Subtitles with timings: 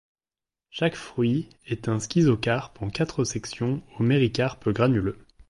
[0.71, 5.19] Chaque fruit est un schizocarpe en quatre sections aux méricarpes granuleux.